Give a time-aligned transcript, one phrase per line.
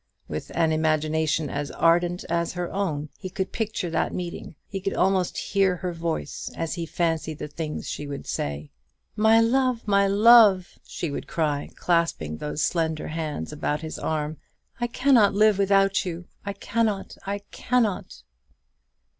[0.27, 4.95] With an imagination as ardent as her own, he could picture that meeting; he could
[4.95, 8.71] almost hear her voice as he fancied the things she would say.
[9.15, 14.37] "My love, my love!" she would cry, clasping those slender hands about his arm;
[14.79, 18.23] "I cannot live without you: I cannot, I cannot!"